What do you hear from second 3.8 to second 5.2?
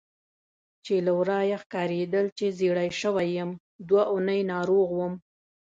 دوه اونۍ ناروغ وم.